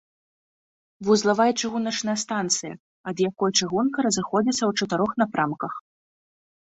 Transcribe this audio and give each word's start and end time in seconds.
Вузлавая 1.09 1.47
чыгуначная 1.59 2.17
станцыя, 2.23 2.73
ад 3.11 3.17
якой 3.29 3.51
чыгунка 3.59 3.97
разыходзіцца 4.09 4.59
ў 4.65 4.71
чатырох 4.83 5.11
напрамках. 5.25 5.73